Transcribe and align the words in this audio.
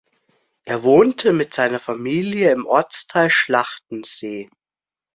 Er 0.65 0.81
wohnte 0.81 1.31
mit 1.31 1.53
seiner 1.53 1.79
Familie 1.79 2.49
im 2.51 2.65
Ortsteil 2.65 3.29
Schlachtensee. 3.29 4.49